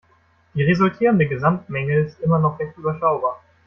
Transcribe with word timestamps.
Die 0.55 0.63
resultierende 0.63 1.27
Gesamtmenge 1.27 1.95
ist 1.99 2.19
immer 2.21 2.39
noch 2.39 2.57
recht 2.57 2.75
überschaubar. 2.75 3.39